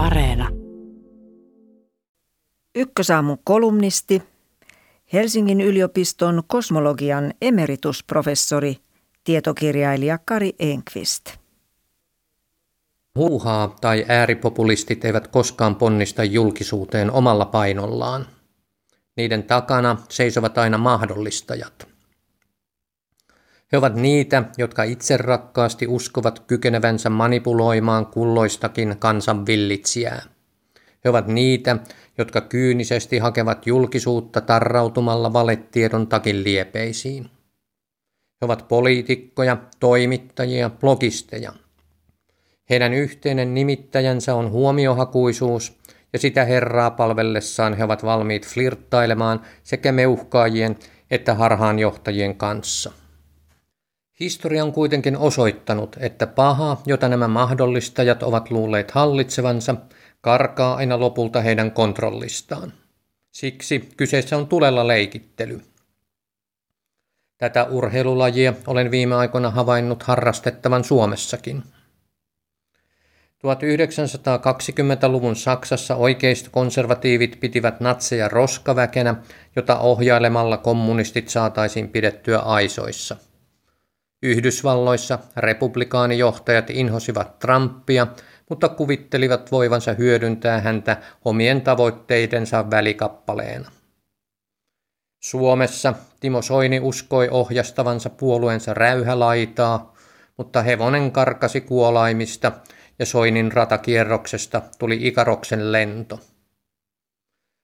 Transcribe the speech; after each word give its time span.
Areena. 0.00 0.48
Ykkösaamun 2.74 3.38
kolumnisti, 3.44 4.22
Helsingin 5.12 5.60
yliopiston 5.60 6.42
kosmologian 6.46 7.34
emeritusprofessori, 7.42 8.76
tietokirjailija 9.24 10.18
Kari 10.24 10.52
Enqvist. 10.58 11.30
Huuhaa 13.14 13.76
tai 13.80 14.04
ääripopulistit 14.08 15.04
eivät 15.04 15.28
koskaan 15.28 15.76
ponnista 15.76 16.24
julkisuuteen 16.24 17.10
omalla 17.10 17.44
painollaan. 17.44 18.26
Niiden 19.16 19.42
takana 19.42 19.96
seisovat 20.08 20.58
aina 20.58 20.78
mahdollistajat. 20.78 21.89
He 23.72 23.78
ovat 23.78 23.94
niitä, 23.94 24.42
jotka 24.58 24.82
itse 24.82 25.16
rakkaasti 25.16 25.86
uskovat 25.86 26.40
kykenevänsä 26.40 27.10
manipuloimaan 27.10 28.06
kulloistakin 28.06 28.96
kansan 28.98 29.46
villitsijää. 29.46 30.22
He 31.04 31.10
ovat 31.10 31.26
niitä, 31.26 31.76
jotka 32.18 32.40
kyynisesti 32.40 33.18
hakevat 33.18 33.66
julkisuutta 33.66 34.40
tarrautumalla 34.40 35.32
valetiedon 35.32 36.06
takin 36.06 36.44
liepeisiin. 36.44 37.24
He 38.40 38.44
ovat 38.44 38.68
poliitikkoja, 38.68 39.56
toimittajia, 39.80 40.70
blogisteja. 40.70 41.52
Heidän 42.70 42.94
yhteinen 42.94 43.54
nimittäjänsä 43.54 44.34
on 44.34 44.50
huomiohakuisuus, 44.50 45.80
ja 46.12 46.18
sitä 46.18 46.44
herraa 46.44 46.90
palvellessaan 46.90 47.74
he 47.74 47.84
ovat 47.84 48.04
valmiit 48.04 48.46
flirttailemaan 48.46 49.40
sekä 49.62 49.92
meuhkaajien 49.92 50.76
että 51.10 51.34
harhaanjohtajien 51.34 52.36
kanssa. 52.36 52.92
Historia 54.20 54.64
on 54.64 54.72
kuitenkin 54.72 55.16
osoittanut, 55.16 55.96
että 56.00 56.26
paha, 56.26 56.82
jota 56.86 57.08
nämä 57.08 57.28
mahdollistajat 57.28 58.22
ovat 58.22 58.50
luulleet 58.50 58.90
hallitsevansa, 58.90 59.74
karkaa 60.20 60.74
aina 60.74 61.00
lopulta 61.00 61.40
heidän 61.40 61.70
kontrollistaan. 61.70 62.72
Siksi 63.30 63.88
kyseessä 63.96 64.36
on 64.36 64.46
tulella 64.46 64.86
leikittely. 64.86 65.60
Tätä 67.38 67.64
urheilulajia 67.64 68.54
olen 68.66 68.90
viime 68.90 69.14
aikoina 69.14 69.50
havainnut 69.50 70.02
harrastettavan 70.02 70.84
Suomessakin. 70.84 71.62
1920-luvun 73.38 75.36
Saksassa 75.36 75.96
konservatiivit 76.50 77.40
pitivät 77.40 77.80
natseja 77.80 78.28
roskaväkenä, 78.28 79.14
jota 79.56 79.78
ohjailemalla 79.78 80.56
kommunistit 80.56 81.28
saataisiin 81.28 81.88
pidettyä 81.88 82.38
aisoissa– 82.38 83.16
Yhdysvalloissa 84.22 85.18
republikaanijohtajat 85.36 86.70
inhosivat 86.70 87.38
Trumpia, 87.38 88.06
mutta 88.50 88.68
kuvittelivat 88.68 89.52
voivansa 89.52 89.92
hyödyntää 89.92 90.60
häntä 90.60 90.96
omien 91.24 91.60
tavoitteidensa 91.60 92.70
välikappaleena. 92.70 93.70
Suomessa 95.22 95.94
Timo 96.20 96.42
Soini 96.42 96.80
uskoi 96.80 97.28
ohjastavansa 97.28 98.10
puolueensa 98.10 98.74
räyhälaitaa, 98.74 99.94
mutta 100.36 100.62
hevonen 100.62 101.12
karkasi 101.12 101.60
kuolaimista 101.60 102.52
ja 102.98 103.06
Soinin 103.06 103.52
ratakierroksesta 103.52 104.62
tuli 104.78 104.98
Ikaroksen 105.00 105.72
lento. 105.72 106.20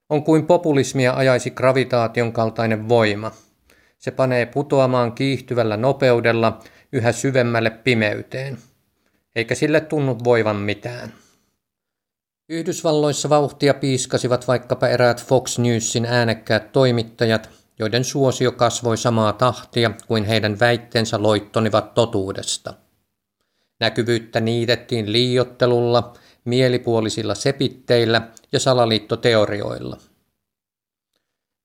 On 0.09 0.23
kuin 0.23 0.45
populismia 0.45 1.13
ajaisi 1.13 1.51
gravitaation 1.51 2.33
kaltainen 2.33 2.89
voima– 2.89 3.31
se 4.07 4.11
panee 4.11 4.45
putoamaan 4.45 5.11
kiihtyvällä 5.11 5.77
nopeudella 5.77 6.59
yhä 6.91 7.11
syvemmälle 7.11 7.69
pimeyteen. 7.69 8.57
Eikä 9.35 9.55
sille 9.55 9.81
tunnu 9.81 10.17
voivan 10.23 10.55
mitään. 10.55 11.13
Yhdysvalloissa 12.49 13.29
vauhtia 13.29 13.73
piiskasivat 13.73 14.47
vaikkapa 14.47 14.87
eräät 14.87 15.25
Fox 15.25 15.57
Newsin 15.59 16.05
äänekkäät 16.05 16.71
toimittajat, 16.71 17.49
joiden 17.79 18.03
suosio 18.03 18.51
kasvoi 18.51 18.97
samaa 18.97 19.33
tahtia 19.33 19.91
kuin 20.07 20.25
heidän 20.25 20.59
väitteensä 20.59 21.23
loittonivat 21.23 21.93
totuudesta. 21.93 22.73
Näkyvyyttä 23.79 24.39
niitettiin 24.39 25.11
liiottelulla, 25.11 26.13
mielipuolisilla 26.45 27.35
sepitteillä 27.35 28.27
ja 28.51 28.59
salaliittoteorioilla. 28.59 29.97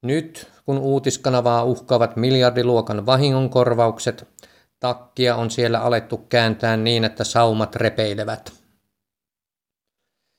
Nyt 0.02 0.51
kun 0.64 0.78
uutiskanavaa 0.78 1.64
uhkaavat 1.64 2.16
miljardiluokan 2.16 3.06
vahingonkorvaukset, 3.06 4.28
takkia 4.80 5.36
on 5.36 5.50
siellä 5.50 5.80
alettu 5.80 6.16
kääntää 6.16 6.76
niin, 6.76 7.04
että 7.04 7.24
saumat 7.24 7.76
repeilevät. 7.76 8.52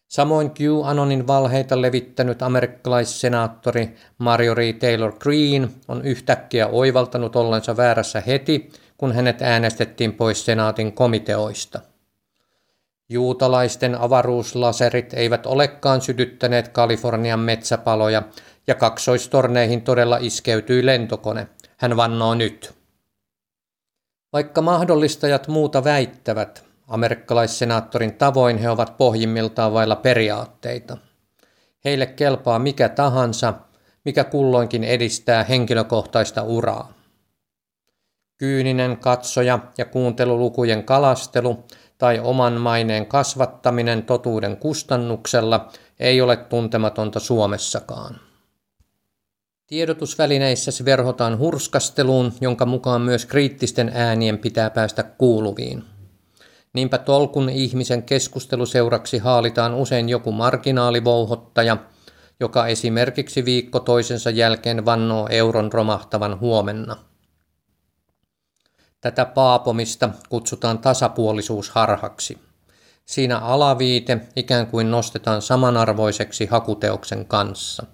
Samoin 0.07 0.51
QAnonin 0.51 1.27
valheita 1.27 1.81
levittänyt 1.81 2.41
amerikkalaissenaattori 2.41 3.95
Marjorie 4.17 4.73
Taylor 4.73 5.13
Greene 5.19 5.67
on 5.87 6.05
yhtäkkiä 6.05 6.67
oivaltanut 6.67 7.35
ollensa 7.35 7.77
väärässä 7.77 8.21
heti, 8.27 8.71
kun 8.97 9.11
hänet 9.11 9.41
äänestettiin 9.41 10.13
pois 10.13 10.45
senaatin 10.45 10.93
komiteoista. 10.93 11.79
Juutalaisten 13.09 13.95
avaruuslaserit 13.95 15.13
eivät 15.13 15.45
olekaan 15.45 16.01
sytyttäneet 16.01 16.67
Kalifornian 16.67 17.39
metsäpaloja, 17.39 18.23
ja 18.67 18.75
kaksoistorneihin 18.75 19.81
todella 19.81 20.17
iskeytyi 20.21 20.85
lentokone. 20.85 21.47
Hän 21.77 21.97
vannoo 21.97 22.35
nyt. 22.35 22.73
Vaikka 24.33 24.61
mahdollistajat 24.61 25.47
muuta 25.47 25.83
väittävät, 25.83 26.65
amerikkalaissenaattorin 26.87 28.13
tavoin 28.13 28.57
he 28.57 28.69
ovat 28.69 28.97
pohjimmiltaan 28.97 29.73
vailla 29.73 29.95
periaatteita. 29.95 30.97
Heille 31.85 32.05
kelpaa 32.05 32.59
mikä 32.59 32.89
tahansa, 32.89 33.53
mikä 34.05 34.23
kulloinkin 34.23 34.83
edistää 34.83 35.43
henkilökohtaista 35.43 36.43
uraa. 36.43 36.93
Kyyninen 38.37 38.97
katsoja 38.97 39.59
ja 39.77 39.85
kuuntelulukujen 39.85 40.83
kalastelu 40.83 41.63
tai 41.97 42.19
oman 42.19 42.53
maineen 42.53 43.05
kasvattaminen 43.05 44.03
totuuden 44.03 44.57
kustannuksella 44.57 45.69
ei 45.99 46.21
ole 46.21 46.37
tuntematonta 46.37 47.19
Suomessakaan. 47.19 48.32
Tiedotusvälineissä 49.73 50.85
verhotaan 50.85 51.37
hurskasteluun, 51.37 52.33
jonka 52.41 52.65
mukaan 52.65 53.01
myös 53.01 53.25
kriittisten 53.25 53.91
äänien 53.93 54.37
pitää 54.37 54.69
päästä 54.69 55.03
kuuluviin. 55.03 55.83
Niinpä 56.73 56.97
tolkun 56.97 57.49
ihmisen 57.49 58.03
keskusteluseuraksi 58.03 59.17
haalitaan 59.17 59.73
usein 59.73 60.09
joku 60.09 60.31
marginaalivouhottaja, 60.31 61.77
joka 62.39 62.67
esimerkiksi 62.67 63.45
viikko 63.45 63.79
toisensa 63.79 64.29
jälkeen 64.29 64.85
vannoo 64.85 65.27
euron 65.29 65.71
romahtavan 65.73 66.39
huomenna. 66.39 66.95
Tätä 69.01 69.25
paapomista 69.25 70.09
kutsutaan 70.29 70.79
tasapuolisuusharhaksi. 70.79 72.37
Siinä 73.05 73.39
alaviite 73.39 74.21
ikään 74.35 74.67
kuin 74.67 74.91
nostetaan 74.91 75.41
samanarvoiseksi 75.41 76.45
hakuteoksen 76.45 77.25
kanssa– 77.25 77.85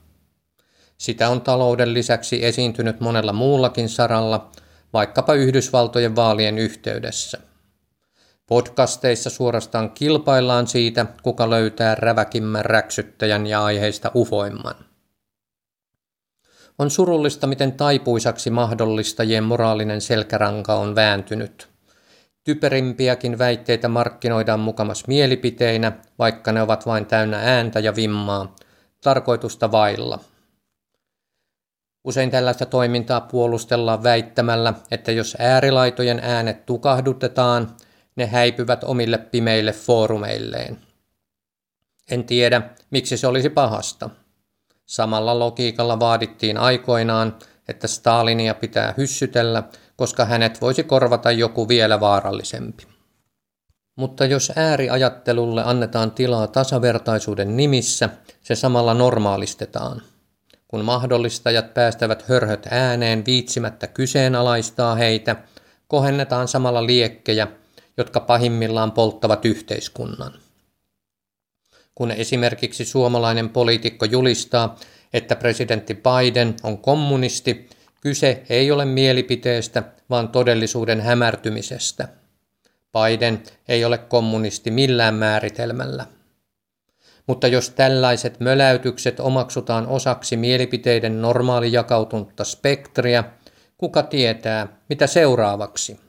sitä 1.00 1.30
on 1.30 1.42
talouden 1.42 1.94
lisäksi 1.94 2.46
esiintynyt 2.46 3.00
monella 3.00 3.34
muullakin 3.34 3.90
saralla, 3.90 4.52
vaikkapa 4.94 5.34
Yhdysvaltojen 5.34 6.16
vaalien 6.16 6.58
yhteydessä. 6.58 7.38
Podcasteissa 8.48 9.30
suorastaan 9.30 9.92
kilpaillaan 9.92 10.68
siitä, 10.68 11.06
kuka 11.24 11.50
löytää 11.50 11.96
räväkimmän 11.96 12.66
räksyttäjän 12.66 13.48
ja 13.48 13.64
aiheista 13.64 14.12
ufoimman. 14.16 14.76
On 16.80 16.92
surullista, 16.92 17.48
miten 17.48 17.72
taipuisaksi 17.72 18.50
mahdollistajien 18.50 19.44
moraalinen 19.44 20.02
selkäranka 20.02 20.74
on 20.76 20.96
vääntynyt. 20.96 21.70
Typerimpiäkin 22.44 23.38
väitteitä 23.38 23.88
markkinoidaan 23.88 24.60
mukamas 24.60 25.08
mielipiteinä, 25.08 25.92
vaikka 26.20 26.52
ne 26.52 26.62
ovat 26.62 26.86
vain 26.86 27.06
täynnä 27.06 27.40
ääntä 27.44 27.80
ja 27.80 27.96
vimmaa, 27.96 28.56
tarkoitusta 29.04 29.72
vailla– 29.72 30.20
Usein 32.10 32.32
tällaista 32.32 32.66
toimintaa 32.66 33.22
puolustellaan 33.22 34.04
väittämällä, 34.04 34.74
että 34.92 35.12
jos 35.12 35.38
äärilaitojen 35.40 36.20
äänet 36.24 36.66
tukahdutetaan, 36.66 37.76
ne 38.16 38.26
häipyvät 38.26 38.84
omille 38.84 39.18
pimeille 39.18 39.72
foorumeilleen. 39.72 40.78
En 42.12 42.24
tiedä, 42.24 42.62
miksi 42.90 43.18
se 43.18 43.28
olisi 43.28 43.50
pahasta. 43.50 44.10
Samalla 44.86 45.40
logiikalla 45.40 46.00
vaadittiin 46.00 46.58
aikoinaan, 46.58 47.36
että 47.68 47.88
Stalinia 47.88 48.54
pitää 48.54 48.94
hyssytellä, 48.98 49.64
koska 49.96 50.26
hänet 50.26 50.62
voisi 50.62 50.84
korvata 50.84 51.32
joku 51.32 51.68
vielä 51.68 52.00
vaarallisempi. 52.00 52.88
Mutta 53.96 54.26
jos 54.26 54.52
ääriajattelulle 54.56 55.64
annetaan 55.66 56.12
tilaa 56.12 56.48
tasavertaisuuden 56.48 57.58
nimissä, 57.58 58.10
se 58.42 58.56
samalla 58.56 58.94
normaalistetaan– 58.94 60.02
kun 60.70 60.86
mahdollistajat 60.86 61.74
päästävät 61.74 62.22
hörhöt 62.22 62.68
ääneen 62.72 63.26
viitsimättä 63.26 63.88
kyseenalaistaa 63.88 64.96
heitä, 64.96 65.36
kohennetaan 65.88 66.48
samalla 66.48 66.86
liekkejä, 66.86 67.48
jotka 67.98 68.20
pahimmillaan 68.20 68.92
polttavat 68.92 69.46
yhteiskunnan. 69.46 70.34
kun 71.96 72.12
esimerkiksi 72.12 72.86
suomalainen 72.86 73.50
poliitikko 73.50 74.06
julistaa, 74.06 74.80
että 75.14 75.36
presidentti 75.36 75.94
Biden 75.96 76.56
on 76.64 76.78
kommunisti, 76.78 77.70
kyse 78.02 78.44
ei 78.50 78.72
ole 78.72 78.86
mielipiteestä, 78.86 79.84
vaan 80.10 80.30
todellisuuden 80.30 81.02
hämärtymisestä. 81.02 82.08
Biden 82.94 83.44
ei 83.68 83.86
ole 83.86 83.98
kommunisti 83.98 84.72
millään 84.72 85.16
määritelmällä. 85.16 86.06
Mutta 87.30 87.48
jos 87.48 87.70
tällaiset 87.70 88.40
möläytykset 88.40 89.20
omaksutaan 89.20 89.88
osaksi 89.88 90.38
mielipiteiden 90.38 91.22
normaali 91.22 91.72
jakautunutta 91.72 92.44
spektriä, 92.44 93.24
kuka 93.78 94.04
tietää, 94.04 94.68
mitä 94.90 95.08
seuraavaksi? 95.08 96.00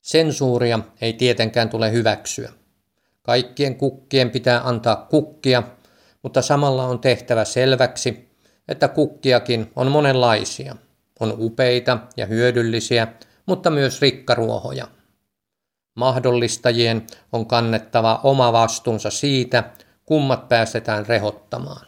Sensuuria 0.00 0.80
ei 1.00 1.12
tietenkään 1.12 1.68
tule 1.68 1.92
hyväksyä. 1.92 2.52
Kaikkien 3.22 3.76
kukkien 3.76 4.30
pitää 4.30 4.60
antaa 4.64 4.96
kukkia, 4.96 5.62
mutta 6.22 6.42
samalla 6.42 6.84
on 6.84 6.98
tehtävä 6.98 7.44
selväksi, 7.44 8.28
että 8.68 8.88
kukkiakin 8.88 9.72
on 9.76 9.90
monenlaisia. 9.90 10.76
On 11.20 11.34
upeita 11.38 11.98
ja 12.16 12.26
hyödyllisiä, 12.26 13.08
mutta 13.46 13.70
myös 13.70 14.02
rikkaruohoja. 14.02 14.97
Mahdollistajien 15.98 17.06
on 17.32 17.46
kannettava 17.46 18.20
oma 18.22 18.52
vastuunsa 18.52 19.10
siitä, 19.10 19.64
kummat 20.06 20.48
päästetään 20.48 21.06
rehottamaan. 21.06 21.87